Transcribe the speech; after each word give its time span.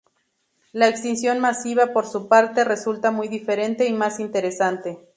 La 0.71 0.87
extinción 0.87 1.37
masiva, 1.39 1.93
por 1.93 2.07
su 2.07 2.27
parte, 2.27 2.63
resulta 2.63 3.11
muy 3.11 3.27
diferente 3.27 3.85
y 3.85 3.93
más 3.93 4.19
interesante. 4.19 4.97